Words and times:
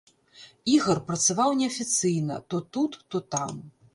Ігар 0.75 1.01
працаваў 1.09 1.53
неафіцыйна, 1.59 2.39
то 2.53 2.63
тут, 2.77 2.97
то 3.13 3.17
там. 3.37 3.63